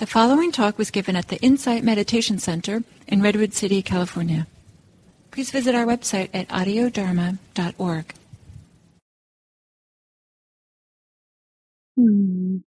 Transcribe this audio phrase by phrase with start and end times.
[0.00, 4.46] The following talk was given at the Insight Meditation Center in Redwood City, California.
[5.30, 8.14] Please visit our website at audiodharma.org.
[11.98, 12.62] Mm,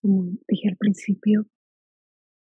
[0.00, 1.46] Como dije al principio,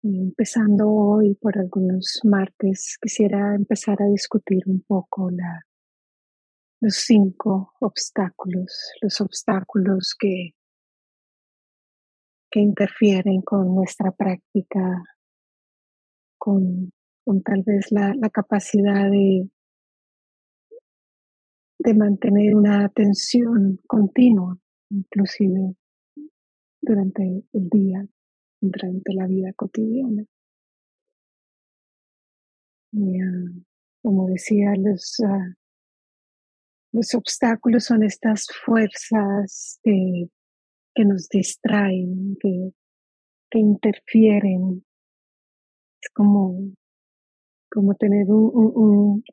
[0.04, 5.66] empezando hoy por algunos martes, quisiera empezar a discutir un poco la,
[6.80, 10.54] los cinco obstáculos, los obstáculos que,
[12.52, 15.02] que interfieren con nuestra práctica,
[16.38, 16.92] con,
[17.44, 19.48] tal vez la, capacidad de,
[21.78, 24.58] de mantener una atención continua,
[24.90, 25.74] inclusive
[26.82, 28.06] durante el día,
[28.60, 30.24] durante la vida cotidiana.
[32.92, 33.18] Y,
[34.02, 35.54] como decía, los, ah,
[36.92, 40.28] los obstáculos son estas fuerzas que,
[40.94, 42.72] que nos distraen, que,
[43.50, 44.84] que interfieren.
[46.02, 46.58] Es como,
[47.70, 49.24] como tener un, un,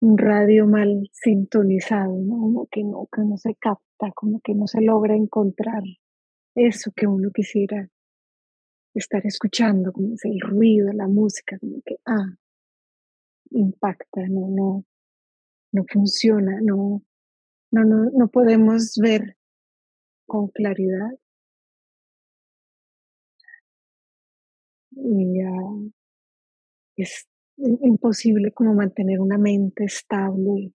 [0.00, 2.36] un- radio mal sintonizado, ¿no?
[2.38, 5.82] Como que no, que no se capta, como que no se logra encontrar
[6.54, 7.88] eso que uno quisiera
[8.94, 12.36] estar escuchando, como es el ruido, la música, como que, ah,
[13.50, 14.84] impacta, no, no,
[15.72, 17.02] no funciona, no,
[17.72, 19.35] no, no, no podemos ver
[20.26, 21.10] con claridad
[24.90, 25.90] y ah,
[26.96, 30.72] es imposible como mantener una mente estable,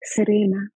[0.00, 0.70] serena.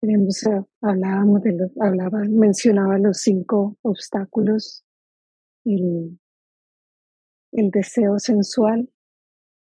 [0.00, 0.42] Tenemos,
[0.80, 4.84] hablábamos de los, hablaba, mencionaba los cinco obstáculos,
[5.64, 6.18] el,
[7.52, 8.90] el deseo sensual,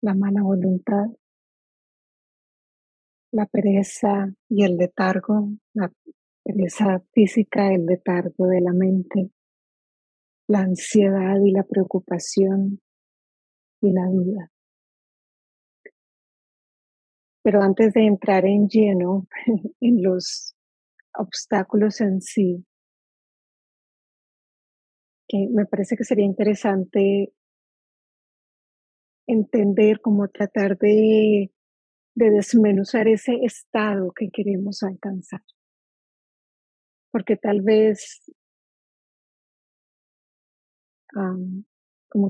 [0.02, 1.08] la mala voluntad,
[3.32, 5.92] la pereza y el letargo, la
[6.44, 9.32] pereza física, el letargo de la mente,
[10.48, 12.82] la ansiedad y la preocupación
[13.82, 14.52] y la duda.
[17.44, 19.28] Pero antes de entrar en lleno
[19.80, 20.56] en los
[21.14, 22.66] obstáculos en sí,
[25.28, 27.32] que me parece que sería interesante
[29.28, 31.52] entender cómo tratar de,
[32.16, 35.42] de desmenuzar ese estado que queremos alcanzar.
[37.12, 38.22] Porque tal vez,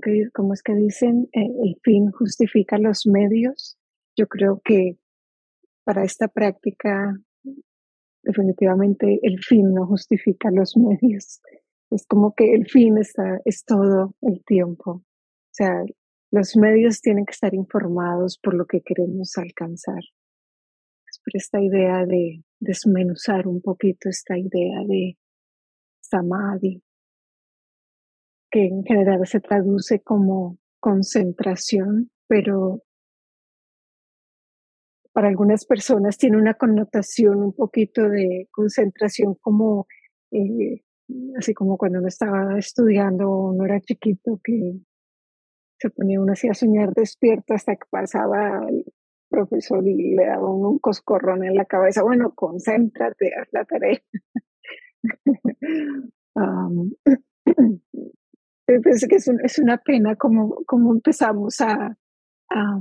[0.01, 3.77] que, como es que dicen, Eh, el fin justifica los medios.
[4.17, 4.97] Yo creo que
[5.85, 7.15] para esta práctica
[8.23, 11.41] definitivamente el fin no justifica los medios.
[11.89, 14.91] Es como que el fin está, es todo el tiempo.
[14.91, 15.03] O
[15.51, 15.83] sea,
[16.31, 20.01] los medios tienen que estar informados por lo que queremos alcanzar.
[21.25, 25.17] Por esta idea de desmenuzar un poquito esta idea de
[26.01, 26.81] samadhi,
[28.51, 32.83] que en general se traduce como concentración, pero
[35.11, 39.87] para algunas personas tiene una connotación un poquito de concentración como,
[40.31, 40.81] eh,
[41.37, 44.79] así como cuando uno estaba estudiando, uno era chiquito, que
[45.79, 48.85] se ponía uno así a soñar despierto hasta que pasaba el
[49.29, 52.03] profesor y le daba un coscorrón en la cabeza.
[52.03, 53.99] Bueno, concéntrate, haz la tarea.
[58.67, 61.97] Me parece que es, un- es una pena como, como empezamos a,
[62.49, 62.79] a,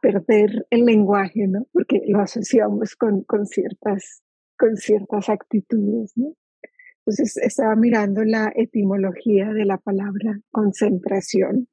[0.00, 1.66] perder el lenguaje, ¿no?
[1.72, 4.22] Porque lo asociamos con, con, ciertas,
[4.58, 6.14] con ciertas actitudes.
[6.16, 11.68] Entonces estaba mirando la etimología de la palabra concentración.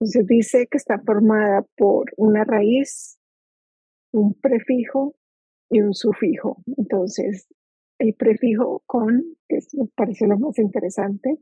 [0.00, 3.18] Entonces dice que está formada por una raíz,
[4.12, 5.14] un prefijo
[5.70, 6.62] y un sufijo.
[6.76, 7.48] Entonces,
[7.98, 11.38] el prefijo con, que me parece lo más interesante,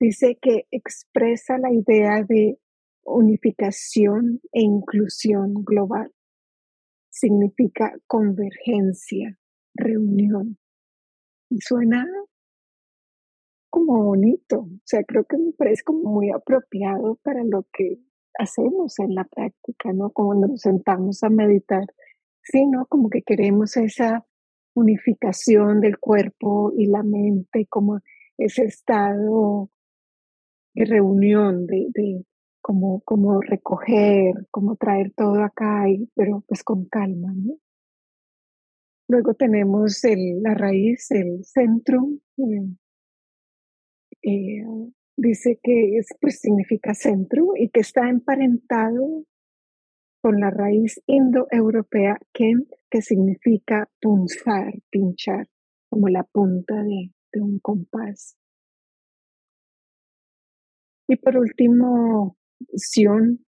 [0.00, 2.58] dice que expresa la idea de
[3.04, 6.12] unificación e inclusión global.
[7.10, 9.38] Significa convergencia,
[9.74, 10.58] reunión.
[11.50, 12.06] Y suena
[13.72, 14.60] como bonito.
[14.60, 17.98] O sea, creo que me parece como muy apropiado para lo que
[18.38, 20.10] hacemos en la práctica, ¿no?
[20.10, 21.84] Como nos sentamos a meditar.
[22.42, 22.86] Sí, ¿no?
[22.86, 24.26] Como que queremos esa
[24.74, 28.00] unificación del cuerpo y la mente, como
[28.36, 29.70] ese estado
[30.74, 32.26] de reunión, de, de
[32.60, 37.54] como, como recoger, como traer todo acá, y, pero pues con calma, ¿no?
[39.08, 42.68] Luego tenemos el, la raíz, el centrum, eh,
[44.22, 44.64] eh,
[45.16, 49.24] dice que es, pues significa centro y que está emparentado
[50.22, 55.48] con la raíz indoeuropea ken, que significa punzar, pinchar.
[55.90, 58.36] como la punta de, un compás.
[61.06, 62.36] Y por último,
[62.74, 63.44] sion,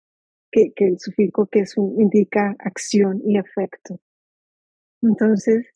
[0.50, 4.00] que, que el sufijo que es indica acción y efecto.
[5.02, 5.66] Entonces,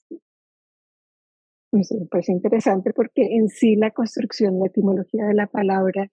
[1.77, 6.11] me parece interesante porque en sí la construcción, la etimología de la palabra,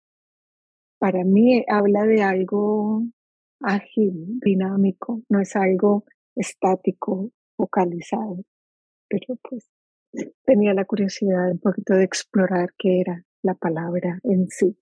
[0.99, 3.03] para mí habla de algo
[3.59, 6.05] ágil, dinámico, no es algo
[6.35, 8.37] estático, focalizado.
[9.09, 9.69] Pero pues
[10.45, 14.77] tenía la curiosidad un poquito de explorar qué era la palabra en sí.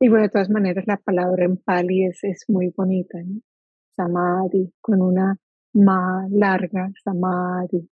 [0.00, 3.40] Y bueno, de todas maneras, la palabra en pali es, es muy bonita, ¿no?
[3.94, 5.36] Samadhi, con una
[5.74, 7.88] ma larga, samadhi.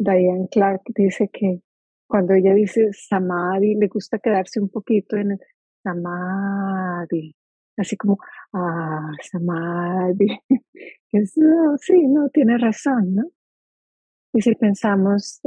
[0.00, 1.60] Diane Clark dice que
[2.06, 5.40] cuando ella dice samadhi, le gusta quedarse un poquito en el
[5.82, 7.36] samadhi,
[7.76, 8.18] así como,
[8.54, 10.26] ah, samadhi.
[11.80, 13.24] sí, no, tiene razón, ¿no?
[14.32, 15.40] Y si pensamos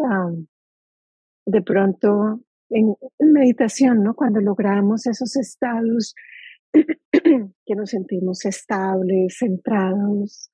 [1.46, 4.14] de pronto en, meditación, ¿no?
[4.14, 6.14] Cuando logramos esos estados
[6.72, 10.52] que nos sentimos estables, centrados,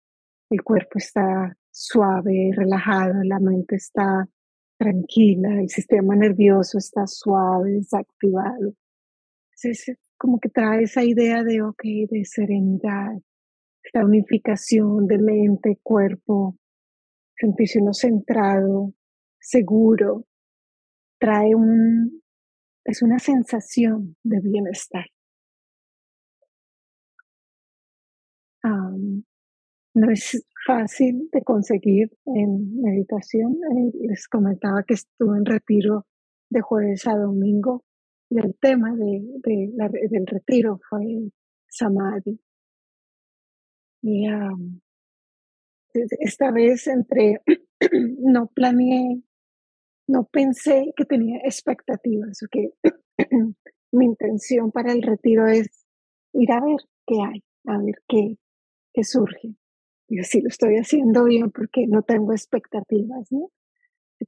[0.50, 4.27] el cuerpo está suave, relajado, la mente está
[4.77, 8.74] tranquila, el sistema nervioso está suave, desactivado.
[9.51, 13.12] Entonces, como que trae esa idea de, ok, de serenidad,
[13.94, 16.57] la unificación de mente, cuerpo,
[17.36, 18.94] sentirse uno centrado,
[19.39, 20.25] seguro,
[21.19, 22.22] trae un,
[22.86, 25.06] es una sensación de bienestar.
[29.94, 33.54] no es fácil de conseguir en meditación.
[33.56, 36.06] Eh, les comentaba que estuve en retiro
[36.51, 37.83] de jueves a domingo
[38.30, 39.19] y el tema de,
[40.12, 41.31] del retiro fue
[41.68, 42.39] Samadhi.
[44.04, 44.27] Y
[46.19, 47.42] esta vez entre,
[48.19, 49.24] no planeé,
[50.07, 52.74] no pensé que tenía expectativas, que
[53.92, 55.88] mi intención para el retiro es
[56.33, 56.77] ir a ver
[57.07, 58.38] qué hay, a ver qué,
[58.94, 59.56] qué surge.
[60.09, 63.51] Y así lo estoy haciendo bien porque no tengo expectativas, ¿no?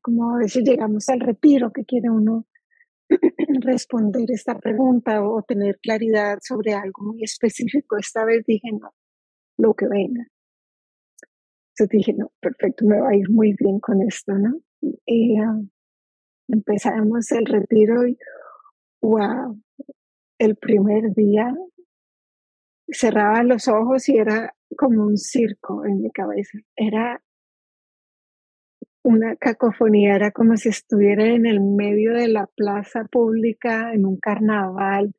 [0.01, 2.45] como a veces llegamos al retiro que quiere uno
[3.62, 7.98] responder esta pregunta o tener claridad sobre algo muy específico.
[7.98, 8.94] Esta vez dije, no,
[9.57, 10.25] lo que venga.
[11.72, 14.56] Entonces dije, no, perfecto, me va a ir muy bien con esto, ¿no?
[14.81, 15.68] Uh,
[16.48, 18.18] empezamos el retiro y,
[19.01, 19.60] wow,
[20.38, 21.54] el primer día
[22.92, 26.60] cerraba los ojos y era como un circo en mi cabeza.
[26.76, 27.22] Era
[29.04, 34.18] una cacofonía, era como si estuviera en el medio de la plaza pública en un
[34.18, 35.14] carnaval.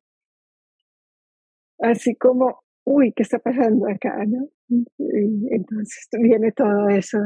[1.79, 4.25] Así como, uy, ¿qué está pasando acá?
[4.25, 4.47] ¿no?
[5.51, 7.19] entonces viene todo eso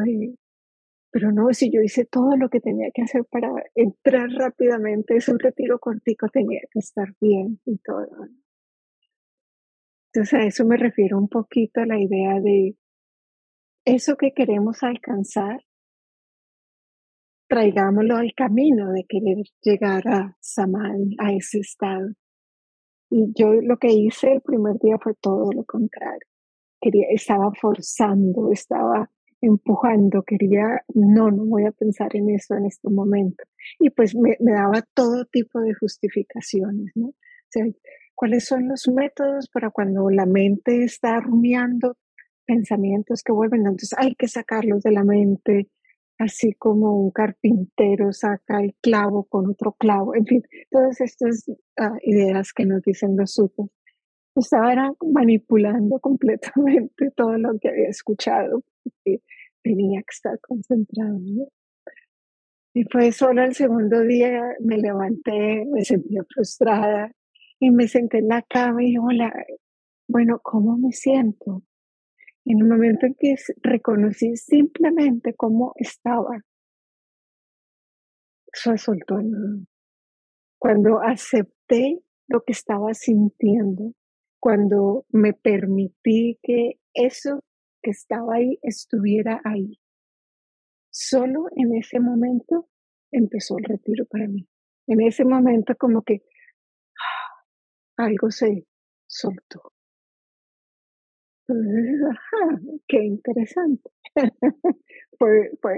[1.12, 5.28] pero no, si yo hice todo lo que tenía que hacer para entrar rápidamente, es
[5.30, 8.08] un retiro cortico, tenía que estar bien y todo.
[10.14, 12.76] Entonces a eso me refiero un poquito a la idea de
[13.86, 15.64] eso que queremos alcanzar,
[17.48, 22.10] traigámoslo al camino de querer llegar a Samadhi, a ese estado.
[23.10, 26.28] Y yo lo que hice el primer día fue todo lo contrario.
[26.82, 29.10] Quería, estaba forzando, estaba
[29.40, 33.44] empujando, quería, no, no voy a pensar en eso en este momento.
[33.80, 37.08] Y pues me, me daba todo tipo de justificaciones, ¿no?
[37.08, 37.66] O sea,
[38.18, 41.96] cuáles son los métodos para cuando la mente está rumiando
[42.48, 45.70] pensamientos que vuelven, entonces hay que sacarlos de la mente,
[46.18, 51.46] así como un carpintero saca el clavo con otro clavo, en fin, todas estas
[51.78, 53.70] ah, ideas que nos dicen los sutras.
[54.36, 59.22] Estaba manipulando completamente todo lo que había escuchado, porque
[59.62, 61.20] tenía que estar concentrado.
[62.74, 67.12] Y fue solo el segundo día, me levanté, me sentía frustrada,
[67.60, 69.34] y me senté en la cama y dije, hola,
[70.08, 71.64] bueno, ¿cómo me siento?
[72.46, 76.40] En el momento en que reconocí simplemente cómo estaba,
[78.54, 79.20] eso soltó
[80.58, 83.94] Cuando acepté lo que estaba sintiendo,
[84.40, 87.44] cuando me permití que eso
[87.82, 89.80] que estaba ahí estuviera ahí.
[90.90, 92.68] Solo en ese momento
[93.12, 94.48] empezó el retiro para mí.
[94.88, 96.24] En ese momento como que
[97.98, 98.66] algo se
[99.08, 99.74] soltó.
[101.50, 101.50] ajá,
[102.88, 103.90] qué interesante.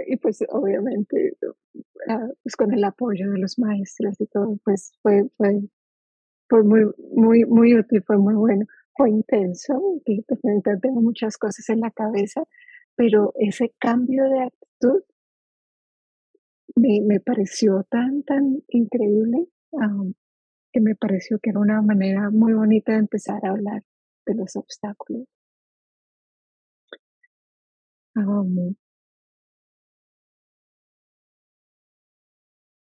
[0.08, 1.38] y pues obviamente,
[2.10, 5.62] ah, pues con el apoyo de los maestros y todo, pues fue, fue,
[6.50, 8.66] fue muy, muy, muy útil, fue muy bueno.
[8.96, 10.02] Fue intenso,
[10.82, 12.44] tengo muchas cosas en la cabeza,
[12.98, 15.04] pero ese cambio de actitud
[16.76, 19.48] me, me pareció tan, tan increíble
[20.72, 23.84] que me pareció que era una manera muy bonita de empezar a hablar
[24.26, 25.26] de los obstáculos.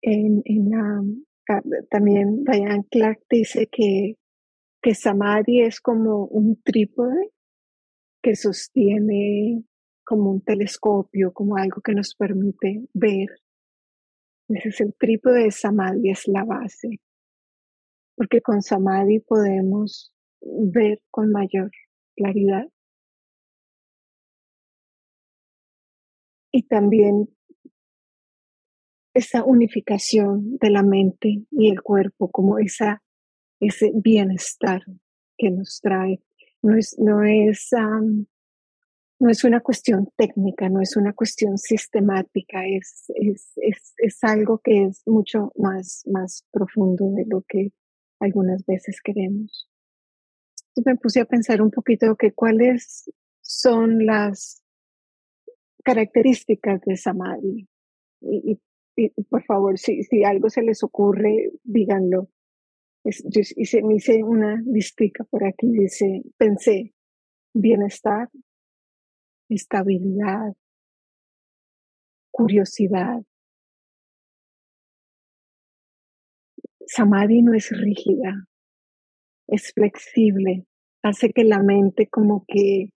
[0.01, 1.01] en, en la,
[1.89, 4.17] también Diane Clark dice que,
[4.81, 7.31] que Samadhi es como un trípode
[8.21, 9.63] que sostiene
[10.05, 13.29] como un telescopio, como algo que nos permite ver.
[14.49, 16.99] Ese es el trípode de Samadhi, es la base.
[18.15, 21.71] Porque con Samadhi podemos ver con mayor
[22.15, 22.67] claridad.
[26.51, 27.29] Y también
[29.13, 33.03] esa unificación de la mente y el cuerpo, como esa,
[33.59, 34.83] ese bienestar
[35.37, 36.21] que nos trae.
[36.61, 37.69] No es, no es,
[39.19, 44.59] no es una cuestión técnica, no es una cuestión sistemática, es, es, es, es algo
[44.59, 47.71] que es mucho más, más profundo de lo que
[48.19, 49.69] algunas veces queremos.
[50.85, 54.63] Me puse a pensar un poquito que cuáles son las
[55.83, 57.67] características de Samadhi.
[58.21, 58.59] Y,
[58.95, 62.29] y, por favor, si, si algo se les ocurre, díganlo.
[63.03, 66.93] yo hice, me hice una listica por aquí, dice, pensé,
[67.53, 68.29] bienestar,
[69.49, 70.53] estabilidad,
[72.31, 73.23] curiosidad.
[76.95, 78.45] Samadhi no es rígida,
[79.47, 80.67] es flexible,
[81.01, 82.89] hace que la mente como que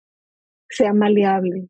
[0.69, 1.69] sea maleable,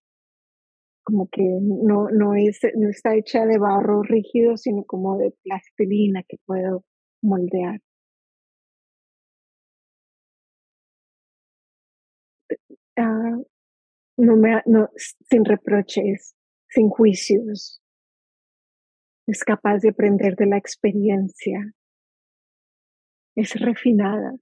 [1.04, 6.24] como que no, no, es, no está hecha de barro rígido, sino como de plastilina
[6.28, 6.84] que puedo
[7.22, 7.80] moldear.
[12.98, 13.38] Ah,
[15.30, 16.34] sin reproches,
[16.70, 17.84] sin juicios.
[19.28, 21.72] Es capaz de aprender de la experiencia.
[23.36, 24.34] Es refinada,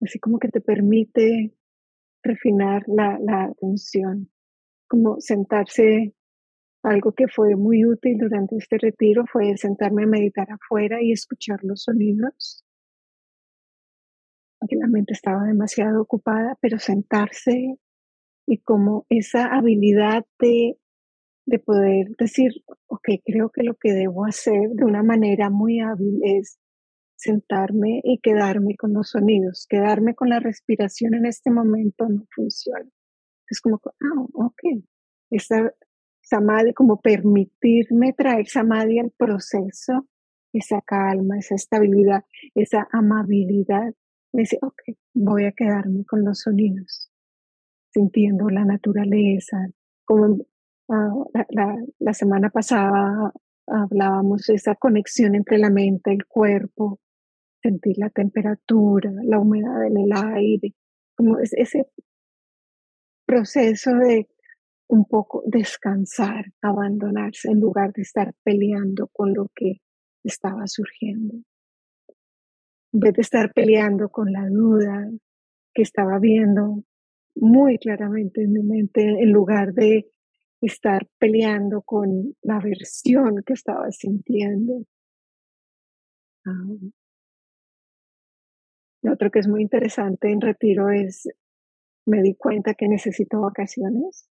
[0.00, 1.52] así como que te permite
[2.22, 4.30] refinar la, la atención
[4.86, 6.14] como sentarse,
[6.82, 11.60] algo que fue muy útil durante este retiro fue sentarme a meditar afuera y escuchar
[11.62, 12.64] los sonidos.
[14.60, 17.76] Aunque la mente estaba demasiado ocupada, pero sentarse
[18.46, 20.78] y como esa habilidad de,
[21.46, 22.52] de poder decir,
[22.86, 26.58] ok, creo que lo que debo hacer de una manera muy hábil es
[27.16, 32.88] sentarme y quedarme con los sonidos, quedarme con la respiración en este momento no funciona.
[33.48, 34.62] Es como, ah, ok,
[35.30, 35.72] esa
[36.22, 40.06] samadhi, como permitirme traer samadhi al proceso,
[40.52, 43.94] esa calma, esa estabilidad, esa amabilidad.
[44.32, 44.82] Dice, ok,
[45.14, 47.10] voy a quedarme con los sonidos,
[47.92, 49.68] sintiendo la naturaleza.
[50.04, 50.38] Como
[50.88, 51.10] ah,
[51.50, 53.32] la, la semana pasada
[53.66, 57.00] hablábamos de esa conexión entre la mente, el cuerpo,
[57.64, 60.74] sentir la temperatura, la humedad en el aire,
[61.16, 61.86] como ese
[63.26, 64.28] proceso de
[64.88, 69.80] un poco descansar, abandonarse en lugar de estar peleando con lo que
[70.22, 71.36] estaba surgiendo.
[72.92, 75.10] En vez de estar peleando con la duda
[75.72, 76.84] que estaba viendo
[77.34, 80.10] muy claramente en mi mente, en lugar de
[80.60, 84.84] estar peleando con la aversión que estaba sintiendo.
[86.46, 87.03] Ah.
[89.04, 91.28] Lo otro que es muy interesante en retiro es
[92.06, 94.30] me di cuenta que necesito vacaciones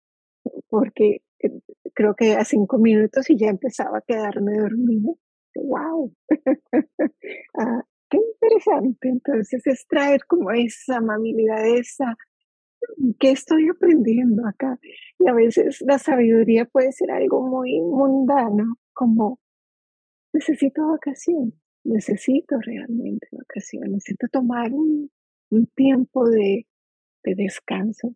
[0.69, 1.61] porque eh,
[1.95, 5.11] creo que a cinco minutos y ya empezaba a quedarme dormida.
[5.55, 6.15] ¡Wow!
[7.59, 9.09] ah, ¡Qué interesante!
[9.09, 12.15] Entonces es traer como esa amabilidad, esa,
[13.19, 14.79] ¿qué estoy aprendiendo acá?
[15.19, 19.41] Y a veces la sabiduría puede ser algo muy mundano, como
[20.35, 21.55] necesito vacaciones,
[21.85, 25.11] necesito realmente vacaciones, necesito tomar un,
[25.75, 26.67] tiempo de,
[27.25, 28.15] de descanso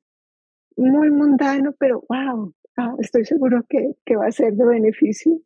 [0.76, 5.40] muy mundano, pero wow, ah, estoy seguro que, que, va a ser de beneficio,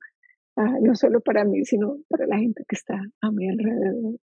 [0.56, 4.18] ah, no solo para mí, sino para la gente que está a mi alrededor.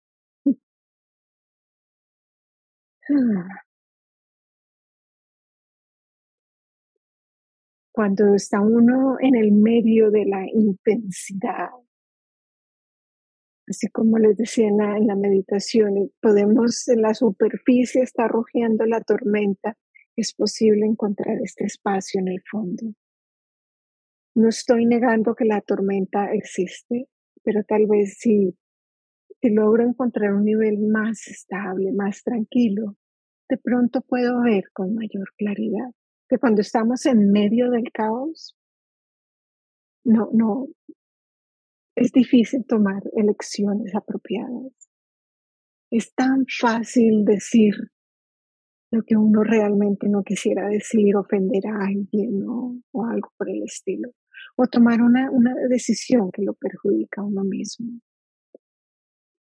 [3.11, 3.64] Ah.
[7.92, 11.71] Cuando está uno en el medio de la intensidad,
[13.68, 19.76] así como les decía en la, meditación, podemos en la superficie estar rugiendo la tormenta,
[20.16, 22.92] es posible encontrar este espacio en el fondo.
[24.34, 27.08] No estoy negando que la tormenta existe,
[27.42, 28.56] pero tal vez si,
[29.42, 32.96] logro encontrar un nivel más estable, más tranquilo,
[33.48, 35.90] de pronto puedo ver con mayor claridad
[36.28, 38.54] que cuando estamos en medio del caos,
[40.04, 40.68] no, no,
[41.99, 44.73] es difícil tomar elecciones apropiadas.
[45.90, 47.75] Es tan fácil decir
[48.93, 54.11] lo que uno realmente no quisiera decir, ofender a alguien o algo por el estilo,
[54.57, 58.00] o tomar una, una decisión que lo perjudica a uno mismo.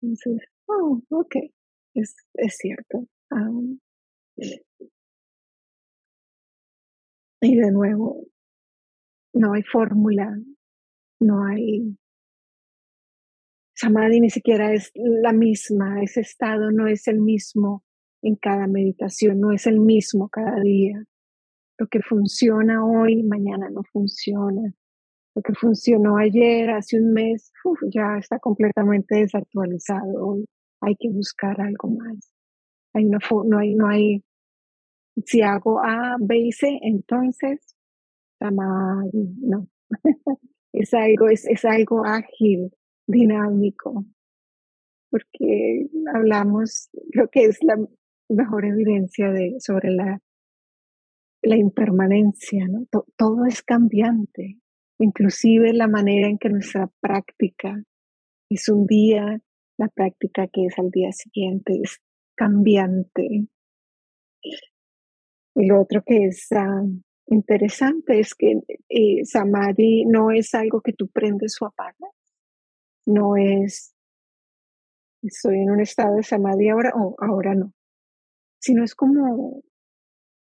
[0.02, 1.36] Entonces, oh, ok,
[1.94, 3.06] es, es cierto.
[7.40, 8.26] y de nuevo,
[9.32, 10.36] no hay fórmula,
[11.20, 11.96] no hay
[13.80, 17.84] Samadhi ni siquiera es la misma, ese estado no es el mismo
[18.22, 21.04] en cada meditación, no es el mismo cada día.
[21.78, 24.74] Lo que funciona hoy, mañana no funciona.
[25.36, 27.52] Lo que funcionó ayer, hace un mes,
[27.94, 30.38] ya está completamente desactualizado.
[30.80, 32.32] Hay que buscar algo más.
[32.94, 34.24] Hay hay, no hay,
[35.24, 37.76] si hago A, B y C, entonces,
[38.40, 39.68] Samadhi, no.
[40.72, 42.72] es algo, es, es algo ágil,
[43.08, 44.04] dinámico,
[45.10, 47.76] porque hablamos, creo que es la
[48.28, 50.20] mejor evidencia de, sobre la,
[51.42, 52.86] la impermanencia, ¿no?
[53.16, 54.58] todo es cambiante,
[54.98, 57.82] inclusive la manera en que nuestra práctica
[58.50, 59.40] es un día,
[59.78, 61.98] la práctica que es al día siguiente es
[62.36, 63.46] cambiante.
[65.54, 66.82] Y lo otro que es ah,
[67.26, 72.17] interesante es que eh, Samadhi no es algo que tú prendes o apagas,
[73.08, 73.94] no es,
[75.22, 77.72] estoy en un estado de samadhi ahora o ahora no,
[78.60, 79.62] sino es como,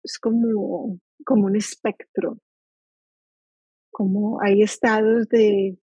[0.04, 2.40] es como, como un espectro,
[3.92, 5.78] como hay estados de,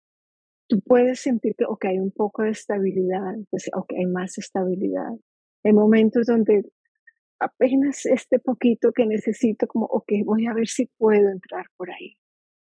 [0.69, 5.13] tú puedes sentir que, ok, hay un poco de estabilidad, pues, hay más estabilidad.
[5.65, 6.63] Hay momentos donde
[7.41, 12.17] apenas este poquito que necesito, como, ok, voy a ver si puedo entrar por ahí.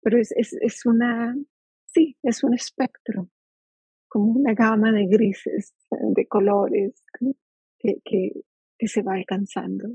[0.02, 1.36] Pero es, es, es una,
[1.86, 3.30] sí, es un espectro
[4.16, 7.04] como una gama de grises, de colores
[7.78, 9.90] que, que, se va alcanzando.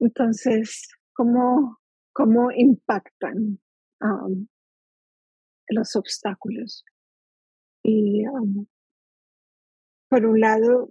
[0.00, 1.76] Entonces, ¿cómo,
[2.14, 3.60] cómo impactan
[5.68, 6.86] los obstáculos?
[7.82, 8.24] Y
[10.08, 10.88] por un lado,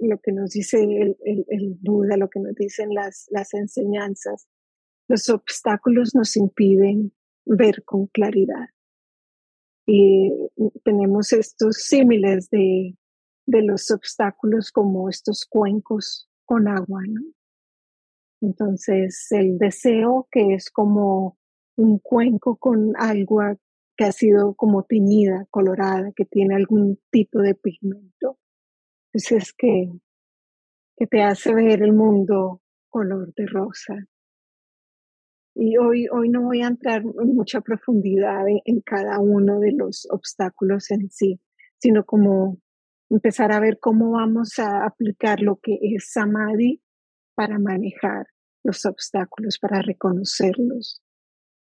[0.00, 4.48] lo que nos dice el, el, el, Buda, lo que nos dicen las, las enseñanzas,
[5.08, 7.12] los obstáculos nos impiden
[7.44, 8.68] ver con claridad.
[9.86, 10.32] Y
[10.82, 12.96] tenemos estos símiles de,
[13.46, 17.22] de los obstáculos como estos cuencos con agua, ¿no?
[18.40, 21.38] Entonces, el deseo que es como
[21.76, 23.56] un cuenco con agua
[23.96, 28.38] que ha sido como teñida, colorada, que tiene algún tipo de pigmento.
[29.12, 29.92] Entonces, pues es que,
[30.98, 33.94] que te hace ver el mundo color de rosa.
[35.58, 40.06] Y hoy, hoy no voy a entrar en mucha profundidad en, cada uno de los
[40.10, 41.40] obstáculos en sí,
[41.78, 42.60] sino como
[43.08, 46.82] empezar a ver cómo vamos a aplicar lo que es samadhi
[47.34, 48.26] para manejar
[48.64, 51.02] los obstáculos, para reconocerlos,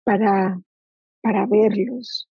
[0.04, 0.60] para,
[1.22, 2.28] para verlos.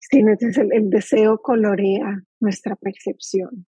[0.00, 3.66] Sí, entonces el, deseo colorea nuestra percepción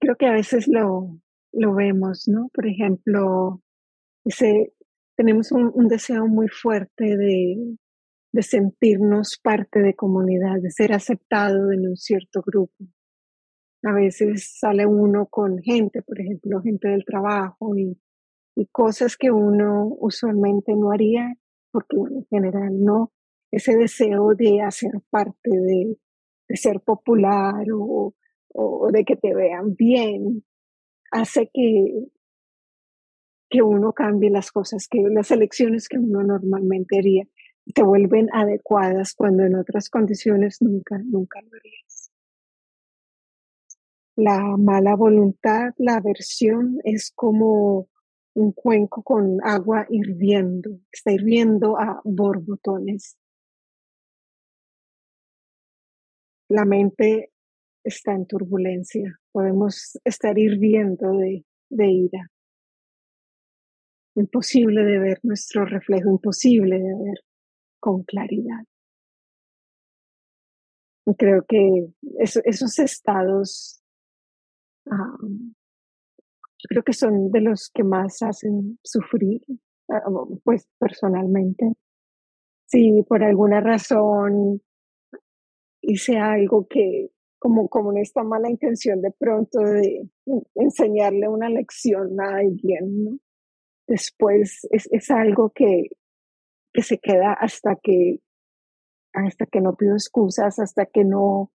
[0.00, 1.18] creo que a veces lo,
[1.52, 2.48] lo vemos, ¿no?
[2.52, 3.62] Por ejemplo,
[4.24, 4.72] ese,
[5.16, 7.76] tenemos un, deseo muy fuerte de,
[8.32, 12.84] de sentirnos parte de comunidad, de ser aceptado en un cierto grupo.
[13.82, 17.96] A veces sale uno con gente, por ejemplo, gente del trabajo y,
[18.56, 21.34] y cosas que uno usualmente no haría,
[21.70, 23.12] porque en general no,
[23.50, 25.96] ese deseo de hacer parte de,
[26.48, 28.14] de ser popular o,
[28.56, 30.44] o de que te vean bien,
[31.10, 32.08] hace que,
[33.48, 37.24] que uno cambie las cosas, que las elecciones que uno normalmente haría
[37.74, 42.12] te vuelven adecuadas cuando en otras condiciones nunca, nunca lo harías.
[44.16, 47.88] La mala voluntad, la aversión es como
[48.34, 53.18] un cuenco con agua hirviendo, está hirviendo a borbotones.
[56.48, 57.32] La mente
[57.86, 59.18] está en turbulencia.
[59.32, 62.30] Podemos estar hirviendo de, de ira.
[64.16, 67.18] Imposible de ver nuestro reflejo, imposible de ver
[67.78, 68.64] con claridad.
[71.06, 73.80] Y creo que esos estados,
[76.68, 79.42] creo que son de los que más hacen sufrir,
[79.88, 80.02] ah,
[80.42, 81.74] pues personalmente.
[82.66, 84.60] Si por alguna razón
[85.80, 87.10] hice algo que
[87.68, 90.08] como, en esta mala intención de pronto de
[90.54, 93.20] enseñarle una lección a alguien.
[93.86, 95.90] Después es, es algo que,
[96.72, 98.20] que se queda hasta que,
[99.12, 101.50] hasta que no pido excusas, hasta que no,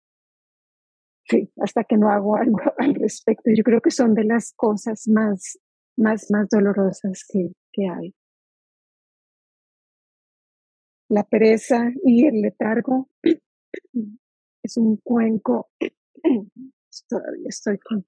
[1.24, 3.50] sí, hasta que no hago algo al respecto.
[3.54, 5.58] Yo creo que son de las cosas más,
[5.96, 8.14] más, más dolorosas que, que hay.
[11.08, 13.08] La pereza y el letargo
[14.62, 15.70] es un cuenco.
[17.08, 18.04] Todavía estoy con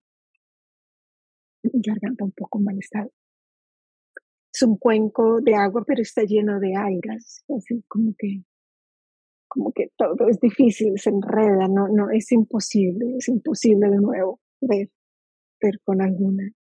[1.63, 3.11] mi garganta un poco mal estado.
[4.53, 8.45] Es un cuenco de agua, pero está lleno de algas, así como que,
[9.49, 14.41] como que todo es difícil, se enreda, no, no, es imposible, es imposible de nuevo
[14.61, 14.91] ver,
[15.61, 16.53] ver con alguna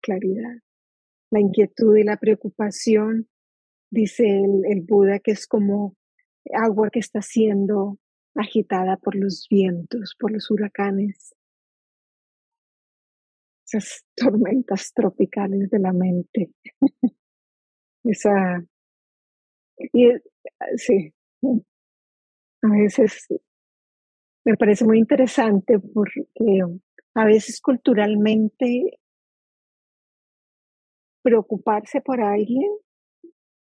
[0.00, 0.60] claridad.
[1.30, 3.28] La inquietud y la preocupación,
[3.90, 5.94] dice el, el Buda, que es como
[6.54, 7.98] agua que está siendo
[8.34, 11.34] agitada por los vientos, por los huracanes,
[13.66, 16.50] esas tormentas tropicales de la mente.
[18.04, 18.64] Esa,
[19.92, 20.08] y
[20.76, 21.14] sí,
[22.62, 23.28] a veces
[24.44, 26.58] me parece muy interesante porque
[27.14, 28.98] a veces culturalmente
[31.22, 32.72] preocuparse por alguien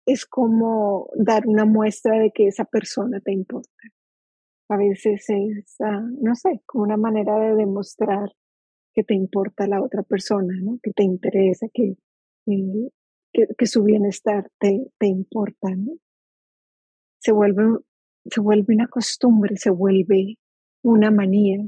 [0.07, 3.71] es como dar una muestra de que esa persona te importa
[4.69, 8.31] a veces es, ah, no sé, como una manera de demostrar
[8.95, 10.79] que te importa la otra persona, ¿no?
[10.83, 11.97] que te interesa, que,
[12.45, 15.71] que, su bienestar te, te importa.
[15.75, 15.93] ¿no?
[17.19, 17.79] Se, vuelve,
[18.25, 20.39] se vuelve una costumbre, se vuelve
[20.83, 21.59] una manía.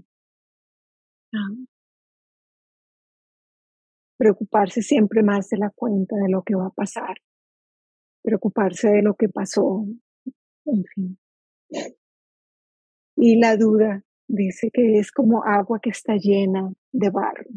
[4.17, 7.17] preocuparse siempre más de la cuenta de lo que va a pasar,
[8.23, 9.85] preocuparse de lo que pasó,
[10.67, 11.19] en fin.
[13.17, 17.51] Y la duda dice que es como agua que está llena de barro.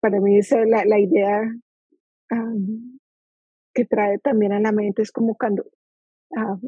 [0.00, 1.42] para mí esa la, la idea
[3.74, 5.64] que trae también a la mente es como cuando,
[6.36, 6.58] ah,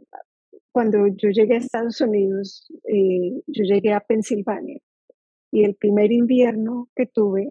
[0.72, 4.80] cuando yo llegué a Estados Unidos, eh, yo llegué a Pensilvania
[5.52, 7.50] y el primer invierno que tuve,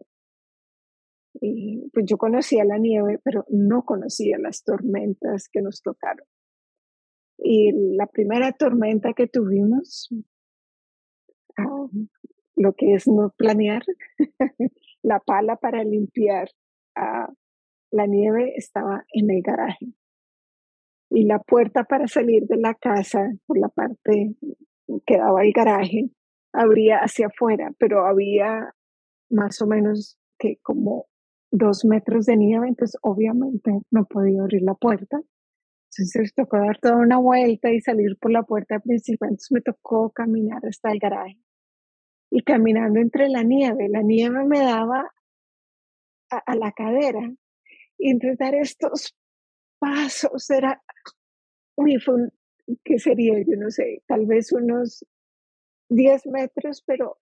[1.41, 6.25] eh, pues yo conocía la nieve, pero no conocía las tormentas que nos tocaron.
[7.41, 10.09] Y la primera tormenta que tuvimos,
[11.57, 11.87] ah,
[12.55, 13.83] lo que es no planear,
[15.01, 16.49] la pala para limpiar
[16.95, 17.29] ah,
[17.91, 19.87] la nieve estaba en el garaje.
[21.09, 24.35] Y la puerta para salir de la casa, por la parte
[25.05, 26.09] que daba el garaje,
[26.53, 28.73] abría hacia afuera, pero había
[29.29, 31.07] más o menos que como
[31.51, 35.21] dos metros de nieve, entonces obviamente no podía abrir la puerta.
[35.97, 39.29] Entonces tocó dar toda una vuelta y salir por la puerta principal.
[39.29, 41.37] Entonces me tocó caminar hasta el garaje.
[42.31, 45.11] Y caminando entre la nieve, la nieve me daba
[46.29, 47.29] a, la cadera.
[47.97, 49.13] Y entonces dar estos
[49.79, 50.81] pasos era,
[51.75, 52.29] uy, fue
[52.85, 53.37] ¿qué sería?
[53.39, 55.05] Yo no sé, tal vez unos
[55.89, 57.17] 10 metros, pero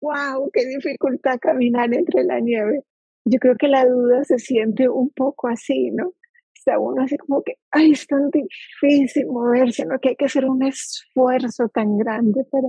[0.00, 2.84] wow, qué dificultad caminar entre la nieve.
[3.24, 6.14] Yo creo que la duda se siente un poco así, ¿no?
[6.60, 9.98] Está uno así como que, ay, es tan difícil moverse, ¿no?
[9.98, 12.68] Que hay que hacer un esfuerzo tan grande para,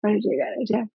[0.00, 0.88] para llegar allá.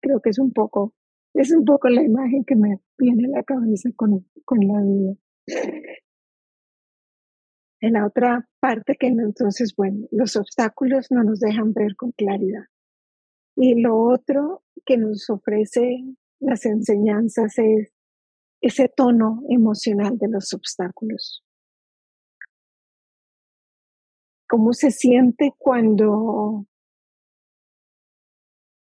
[0.00, 0.94] creo que es un poco,
[1.34, 5.14] es un poco la imagen que me viene a la cabeza con, con la vida.
[7.80, 12.64] En la otra parte que entonces, bueno, los obstáculos no nos dejan ver con claridad.
[13.54, 16.02] Y lo otro que nos ofrece
[16.40, 17.92] las enseñanzas es
[18.60, 21.44] ese tono emocional de los obstáculos.
[24.48, 26.66] ¿Cómo se siente cuando,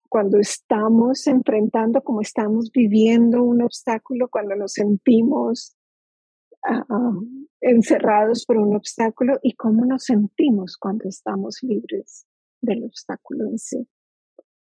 [0.08, 5.76] cuando estamos enfrentando, como estamos viviendo un obstáculo, cuando nos sentimos
[6.64, 6.86] ah,
[7.60, 12.26] encerrados por un obstáculo y cómo nos sentimos cuando estamos libres
[12.62, 13.88] del obstáculo en sí?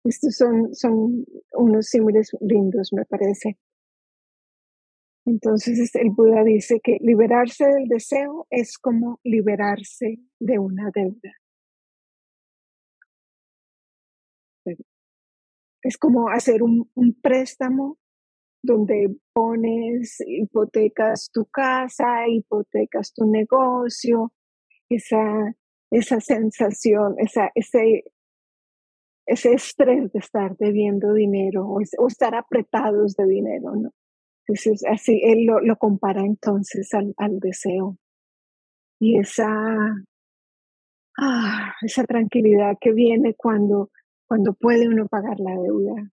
[0.06, 3.58] Estos son, son unos símiles lindos, me parece.
[5.26, 11.34] Entonces el Buda dice que liberarse del deseo es como liberarse de una deuda.
[15.82, 16.90] Es como hacer un,
[17.22, 17.98] préstamo
[18.64, 24.32] donde pones, hipotecas tu casa, hipotecas tu negocio,
[24.90, 25.56] esa,
[25.92, 28.06] esa sensación, esa, ese,
[29.28, 33.92] ese estrés de estar debiendo dinero o, o estar apretados de dinero, ¿no?
[34.48, 37.98] Entonces, así él lo, compara entonces al, deseo.
[39.00, 39.48] Y esa,
[41.18, 43.90] ah, esa tranquilidad que viene cuando,
[44.28, 46.12] cuando puede uno pagar la deuda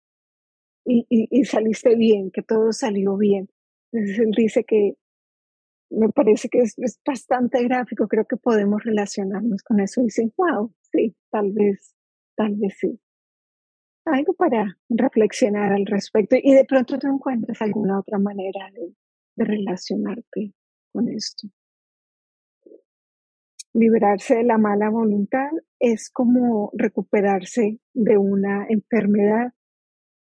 [0.85, 3.49] y, y, saliste bien, que todo salió bien.
[3.93, 4.95] Entonces él dice que
[5.91, 10.73] me parece que es, bastante gráfico, creo que podemos relacionarnos con eso y decir, wow,
[10.93, 11.95] sí, tal vez,
[12.37, 13.01] tal vez sí.
[14.11, 18.95] Algo para reflexionar al respecto y de pronto tú encuentras alguna otra manera de,
[19.37, 20.55] de relacionarte
[20.93, 21.49] con esto.
[23.75, 29.53] Liberarse de la mala voluntad es como recuperarse de una enfermedad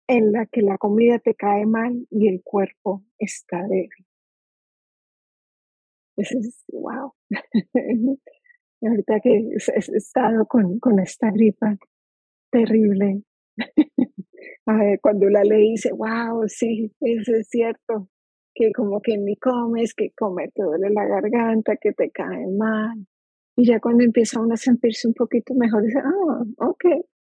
[0.08, 4.06] en la que la comida te cae mal y el cuerpo está débil.
[6.16, 7.14] Es, wow.
[8.82, 11.78] Ahorita que he estado con, con esta gripa
[12.52, 13.24] terrible,
[15.02, 18.10] cuando la leí dice, wow, sí, eso es cierto,
[18.54, 23.06] que como que ni comes, que comer te duele la garganta, que te cae mal.
[23.56, 26.86] Y ya cuando empieza uno a sentirse un poquito mejor, dice, ah, ok,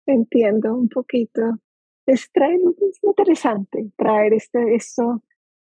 [0.05, 1.41] entiendo un poquito.
[2.05, 5.23] Es, traer, es interesante traer este, esto,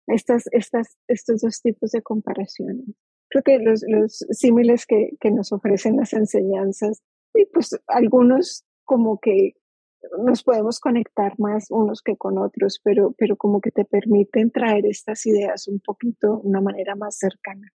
[0.07, 2.87] estas, estas, estos dos tipos de comparaciones.
[3.30, 7.02] Creo que los, los símiles que, que nos ofrecen las enseñanzas,
[7.35, 9.54] y pues algunos como que
[10.19, 14.87] nos podemos conectar más unos que con otros, pero, pero como que te permiten traer
[14.87, 17.73] estas ideas un poquito, una manera más cercana.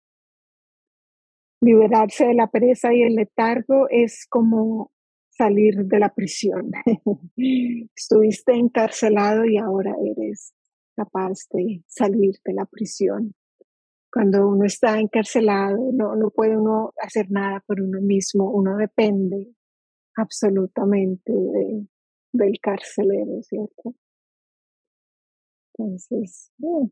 [1.61, 4.93] Liberarse de la pereza y el letargo es como
[5.31, 6.71] salir de la prisión.
[7.95, 10.55] Estuviste encarcelado y ahora eres
[10.95, 13.35] capaz de salir de la prisión.
[14.13, 19.53] Cuando uno está encarcelado, no, no puede uno hacer nada por uno mismo, uno depende
[20.17, 21.87] absolutamente de,
[22.33, 23.95] del carcelero, ¿cierto?
[25.79, 26.89] Entonces, uh,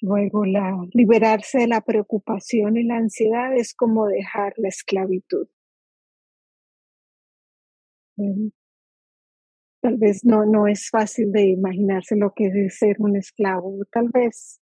[0.00, 5.48] luego la liberarse de la preocupación y la ansiedad es como dejar la esclavitud.
[9.82, 14.08] Tal vez no, no es fácil de imaginarse lo que es ser un esclavo, tal
[14.08, 14.60] vez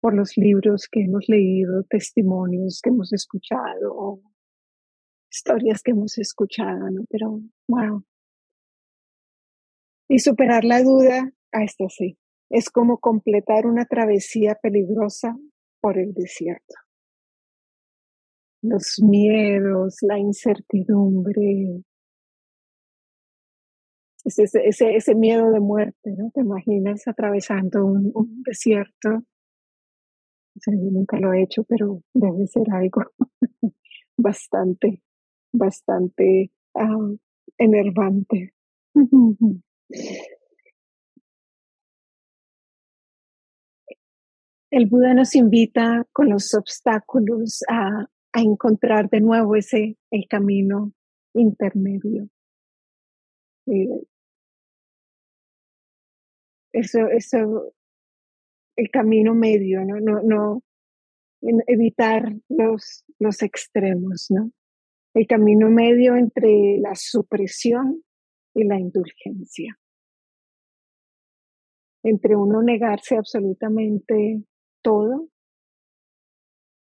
[0.00, 4.20] por los libros que hemos leído, testimonios que hemos escuchado,
[5.30, 7.04] historias que hemos escuchado, ¿no?
[7.10, 8.04] Pero, wow,
[10.08, 12.18] y superar la duda, a esto sí,
[12.50, 15.36] es como completar una travesía peligrosa
[15.80, 16.74] por el desierto.
[18.62, 21.82] Los miedos, la incertidumbre,
[24.26, 26.30] ese, ese, ese miedo de muerte, ¿no?
[26.32, 29.22] ¿Te imaginas atravesando un, desierto?
[30.54, 33.02] yo nunca lo he hecho, pero debe ser algo
[34.16, 35.02] bastante,
[35.52, 37.10] bastante ah,
[37.58, 38.54] enervante.
[44.70, 48.06] El Buda nos invita con los obstáculos a,
[48.38, 50.92] encontrar de nuevo ese el camino
[51.32, 52.28] intermedio.
[53.66, 54.02] Eh,
[56.74, 57.72] eso, eso,
[58.76, 60.00] el camino medio, ¿no?
[60.00, 60.62] No, no
[61.66, 64.50] evitar los, los extremos, ¿no?
[65.14, 68.04] El camino medio entre la supresión
[68.56, 69.78] y la indulgencia.
[72.02, 74.42] Entre uno negarse absolutamente
[74.82, 75.28] todo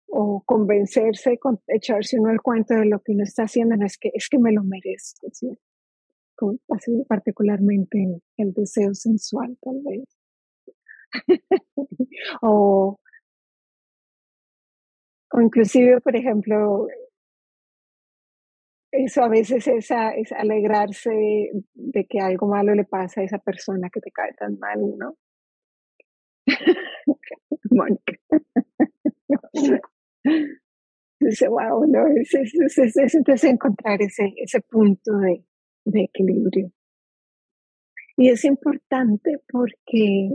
[0.08, 4.10] o convencerse, echarse uno el cuento de lo que uno está haciendo, no es que,
[4.12, 5.58] es que me lo merezco, ¿sí?
[6.36, 6.58] Como,
[7.08, 10.04] particularmente el deseo sensual, tal vez.
[12.42, 12.98] o,
[15.32, 16.88] o inclusive, por ejemplo,
[18.96, 21.10] eso a veces es, es alegrarse
[21.74, 25.16] de, que algo malo le pasa a esa persona que te cae tan mal, ¿no?
[27.70, 28.14] Mónica.
[31.20, 35.44] Dice, wow, no, es, es, es, entonces encontrar ese, ese punto de
[36.02, 36.70] equilibrio.
[38.16, 40.30] Y es importante porque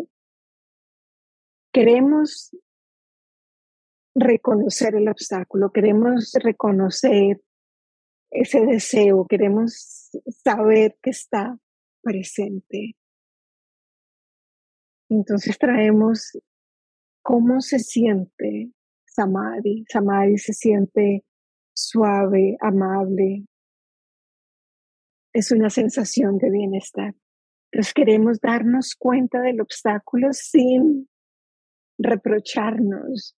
[1.72, 2.56] queremos
[4.16, 7.40] reconocer el obstáculo, queremos reconocer
[8.32, 10.12] ese deseo, queremos
[10.44, 11.58] saber que está
[12.02, 12.96] presente.
[15.10, 16.38] Entonces traemos
[17.24, 18.72] cómo se siente
[19.06, 19.86] Samadhi.
[19.90, 21.26] Samadhi se siente
[21.74, 23.46] suave, amable.
[25.34, 27.16] Es una sensación de bienestar.
[27.72, 31.08] Entonces queremos darnos cuenta del obstáculo sin
[31.98, 33.36] reprocharnos,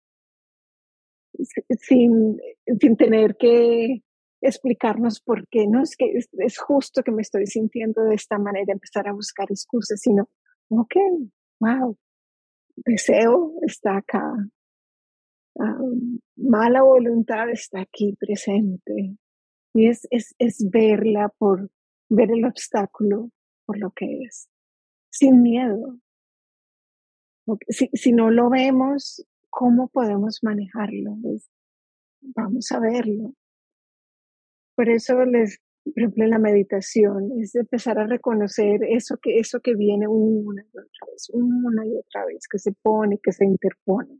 [1.80, 2.38] sin,
[2.80, 4.02] sin tener que
[4.42, 8.72] explicarnos por qué, no es que es, justo que me estoy sintiendo de esta manera,
[8.72, 10.28] empezar a buscar excusas, sino,
[10.68, 10.94] ok,
[11.60, 11.96] wow,
[12.76, 14.34] deseo está acá,
[16.36, 19.16] mala voluntad está aquí presente.
[19.74, 21.70] Y es, es, es verla por
[22.10, 23.30] ver el obstáculo
[23.64, 24.48] por lo que es,
[25.10, 25.98] sin miedo.
[27.68, 31.16] Si, si no lo vemos, ¿cómo podemos manejarlo?
[32.34, 33.34] vamos a verlo.
[34.82, 39.76] Por eso les, por ejemplo, la meditación es empezar a reconocer eso que, eso que
[39.76, 44.18] viene una y otra vez, una y otra vez, que se pone, que se interpone.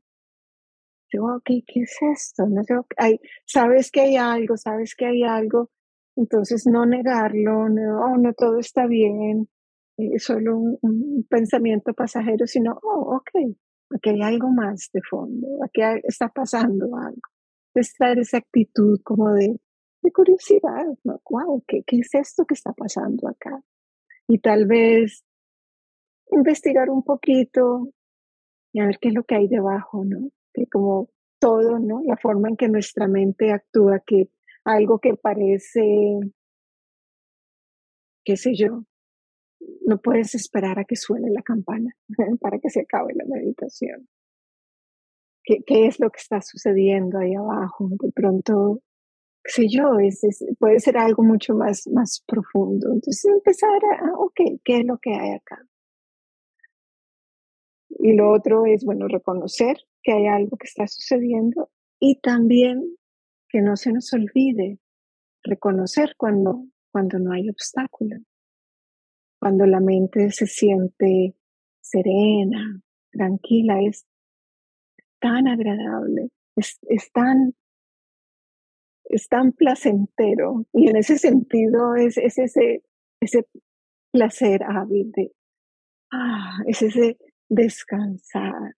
[1.12, 2.46] Yo, ok, ¿qué es esto?
[2.46, 5.68] No sé, hay, sabes que hay algo, sabes que hay algo,
[6.14, 9.48] entonces no negarlo, no, oh, no todo está bien,
[9.96, 13.56] es eh, solo un, pensamiento pasajero, sino, oh, ok,
[13.96, 17.20] aquí hay algo más de fondo, aquí está pasando algo.
[17.74, 19.56] Es traer esa actitud como de,
[20.02, 21.20] de curiosidad, ¿no?
[21.30, 23.62] Wow, ¿qué, ¿qué es esto que está pasando acá?
[24.28, 25.24] Y tal vez
[26.30, 27.90] investigar un poquito
[28.72, 30.30] y a ver qué es lo que hay debajo, ¿no?
[30.52, 32.02] Que como todo, ¿no?
[32.04, 34.30] La forma en que nuestra mente actúa, que
[34.64, 36.20] algo que parece,
[38.24, 38.84] qué sé yo,
[39.86, 41.94] no puedes esperar a que suene la campana
[42.40, 44.08] para que se acabe la meditación.
[45.44, 47.88] ¿Qué, ¿Qué, es lo que está sucediendo ahí abajo?
[47.90, 48.80] De pronto
[49.44, 50.20] qué sé yo, es,
[50.58, 52.88] puede ser algo mucho más, más profundo.
[52.92, 55.58] Entonces empezar a, ok, ¿qué es lo que hay acá?
[57.88, 62.96] Y lo otro es, bueno, reconocer que hay algo que está sucediendo y también
[63.48, 64.78] que no se nos olvide
[65.44, 68.16] reconocer cuando, cuando no hay obstáculo,
[69.38, 71.34] cuando la mente se siente
[71.80, 74.06] serena, tranquila, es
[75.20, 77.54] tan agradable, es, es tan
[79.04, 82.82] es tan placentero y en ese sentido es, ese,
[83.20, 83.46] ese
[84.10, 85.32] placer hábil de,
[86.12, 88.76] ah, es ese descansar,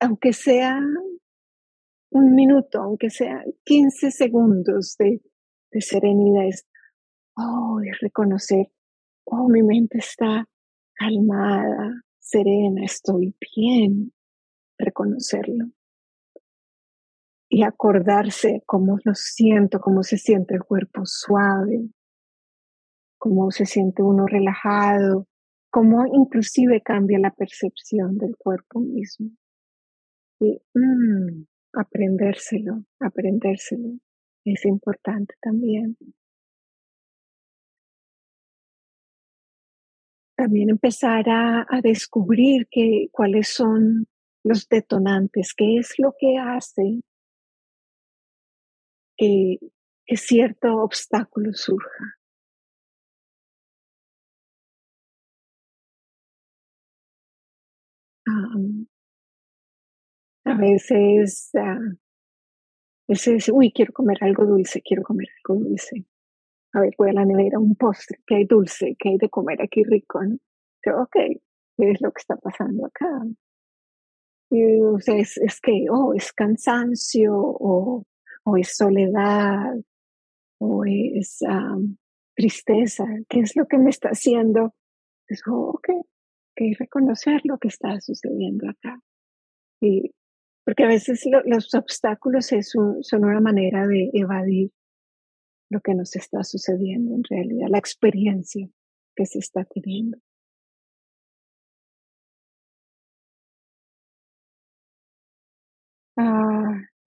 [0.00, 0.80] aunque sea
[2.10, 5.20] un minuto, aunque sea 15 segundos de,
[5.70, 6.66] de serenidad, es,
[7.36, 8.70] oh, es reconocer,
[9.24, 10.48] oh, mi mente está
[10.94, 14.12] calmada, serena, estoy bien,
[14.78, 15.66] reconocerlo
[17.48, 21.88] y acordarse cómo lo siento, cómo se siente el cuerpo suave,
[23.18, 25.26] cómo se siente uno relajado,
[25.70, 29.30] cómo inclusive cambia la percepción del cuerpo mismo.
[30.40, 33.98] Y mm, aprendérselo, aprendérselo
[34.44, 35.96] es importante también.
[40.36, 44.06] También empezar a, a descubrir que, cuáles son
[44.42, 47.00] los detonantes, qué es lo que hace
[49.16, 49.58] que,
[50.16, 52.04] cierto obstáculo surja.
[60.46, 61.96] a veces, uh,
[63.08, 66.04] veces, uy, quiero comer algo dulce, quiero comer algo dulce.
[66.72, 69.62] A ver, voy a la nevera, un postre, que hay dulce, que hay de comer
[69.62, 70.36] aquí rico, ¿no?
[71.02, 71.16] ok,
[71.76, 73.08] ¿qué es lo que está pasando acá?
[74.50, 78.04] Y, o sea, es, es que, oh, es cansancio o
[78.44, 79.74] o es soledad,
[80.58, 81.40] o es
[82.34, 84.74] tristeza, ¿qué es lo que me está haciendo?
[85.28, 85.88] Es, oh, ok,
[86.54, 89.00] que reconocer lo que está sucediendo acá.
[89.80, 90.12] Y,
[90.64, 92.50] porque a veces los obstáculos
[93.02, 94.70] son una manera de evadir
[95.70, 98.68] lo que nos está sucediendo en realidad, la experiencia
[99.16, 100.18] que se está teniendo.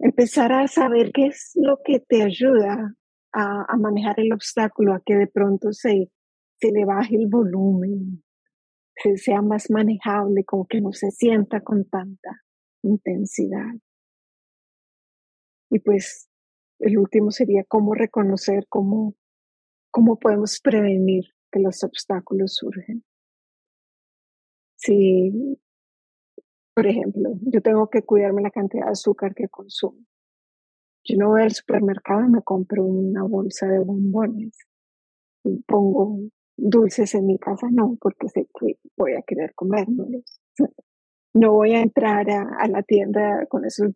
[0.08, 2.96] Empezar a saber qué es lo que te ayuda
[3.34, 6.10] a, manejar el obstáculo, a que de pronto se,
[6.60, 8.24] se le baje el volumen,
[8.96, 12.42] se sea más manejable, como que no se sienta con tanta
[12.84, 13.76] intensidad.
[15.70, 16.30] Y pues
[16.80, 19.14] el último sería cómo reconocer, cómo,
[19.92, 23.04] cómo podemos prevenir que los obstáculos surgen.
[24.78, 25.60] Si
[26.78, 29.98] por ejemplo, yo tengo que cuidarme la cantidad de azúcar que consumo.
[31.04, 34.56] Yo no voy al supermercado y me compro una bolsa de bombones
[35.44, 36.20] y pongo
[36.56, 40.40] dulces en mi casa, no, porque sé que voy a querer comérmelos.
[41.34, 43.92] No voy a entrar a, la tienda con esos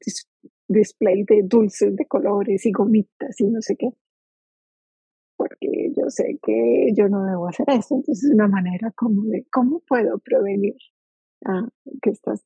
[0.67, 3.89] displays de dulces de colores y gomitas y no sé qué,
[5.37, 7.93] porque yo sé que yo no debo hacer eso.
[7.93, 10.77] Entonces es una manera como de cómo puedo prevenir
[11.45, 11.67] ah,
[12.01, 12.43] que estas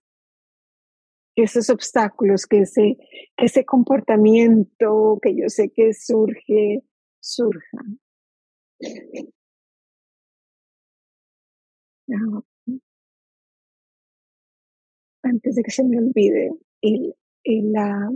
[1.36, 2.98] esos obstáculos, que ese,
[3.36, 6.84] que ese comportamiento que yo sé que surge,
[7.20, 8.00] surjan.
[15.24, 17.16] Antes de que se me olvide, el,
[17.72, 18.10] la,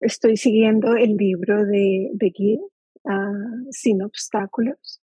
[0.00, 2.58] estoy siguiendo el libro de, de
[3.04, 5.00] uh, Sin Obstáculos,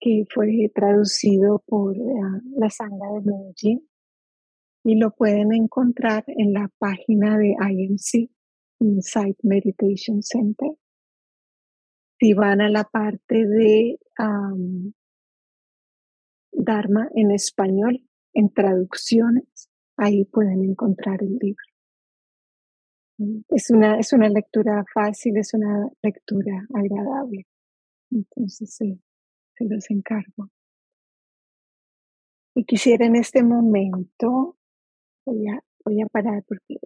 [0.00, 1.96] que fue traducido por
[2.56, 3.88] la Sangha de Medellín
[4.84, 8.30] y lo pueden encontrar en la página de IMC,
[8.80, 10.70] Insight Meditation Center.
[12.20, 13.98] Si van a la parte de
[16.52, 21.64] Dharma en español, en traducciones, ahí pueden encontrar el libro.
[23.48, 27.46] Es una, es una lectura fácil, es una lectura agradable.
[28.10, 30.50] Entonces, se los encargo.
[32.54, 34.56] Y quisiera en este momento,
[35.26, 36.78] voy a, voy a parar porque